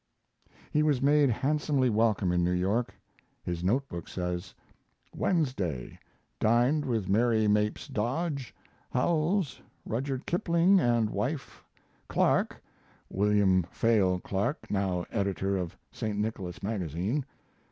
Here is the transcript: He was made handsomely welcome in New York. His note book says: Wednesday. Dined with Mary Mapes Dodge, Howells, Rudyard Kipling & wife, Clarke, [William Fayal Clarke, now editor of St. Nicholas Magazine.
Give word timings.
He 0.71 0.81
was 0.81 0.99
made 0.99 1.29
handsomely 1.29 1.87
welcome 1.87 2.31
in 2.31 2.43
New 2.43 2.49
York. 2.53 2.95
His 3.43 3.63
note 3.63 3.87
book 3.87 4.07
says: 4.07 4.55
Wednesday. 5.15 5.99
Dined 6.39 6.85
with 6.85 7.07
Mary 7.07 7.47
Mapes 7.47 7.87
Dodge, 7.87 8.55
Howells, 8.89 9.61
Rudyard 9.85 10.25
Kipling 10.25 10.77
& 11.07 11.11
wife, 11.11 11.63
Clarke, 12.07 12.63
[William 13.11 13.61
Fayal 13.71 14.19
Clarke, 14.19 14.71
now 14.71 15.05
editor 15.11 15.55
of 15.55 15.77
St. 15.91 16.17
Nicholas 16.17 16.63
Magazine. 16.63 17.23